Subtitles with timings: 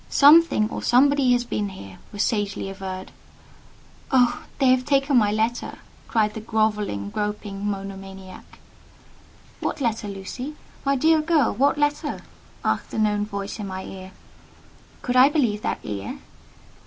[0.09, 3.11] "Something or somebody has been here," was sagely averred.
[4.09, 4.43] "Oh!
[4.57, 5.77] they have taken my letter!"
[6.07, 8.57] cried the grovelling, groping, monomaniac.
[9.59, 10.55] "What letter, Lucy?
[10.83, 12.21] My dear girl, what letter?"
[12.65, 14.11] asked a known voice in my ear.
[15.03, 16.17] Could I believe that ear?